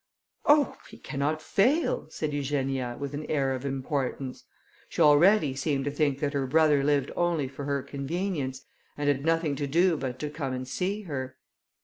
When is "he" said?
0.89-0.97